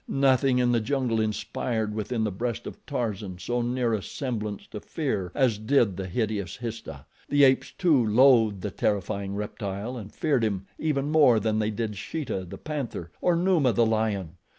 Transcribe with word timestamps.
Nothing 0.07 0.57
in 0.57 0.71
the 0.71 0.79
jungle 0.79 1.21
inspired 1.21 1.93
within 1.93 2.23
the 2.23 2.31
breast 2.31 2.65
of 2.65 2.83
Tarzan 2.87 3.37
so 3.37 3.61
near 3.61 3.93
a 3.93 4.01
semblance 4.01 4.65
to 4.71 4.79
fear 4.79 5.31
as 5.35 5.59
did 5.59 5.95
the 5.95 6.07
hideous 6.07 6.57
Histah. 6.57 7.05
The 7.29 7.43
apes, 7.43 7.71
too, 7.71 8.03
loathed 8.03 8.61
the 8.61 8.71
terrifying 8.71 9.35
reptile 9.35 9.97
and 9.97 10.11
feared 10.11 10.43
him 10.43 10.65
even 10.79 11.11
more 11.11 11.39
than 11.39 11.59
they 11.59 11.69
did 11.69 11.97
Sheeta, 11.97 12.45
the 12.45 12.57
panther, 12.57 13.11
or 13.21 13.35
Numa, 13.35 13.73
the 13.73 13.85
lion. 13.85 14.37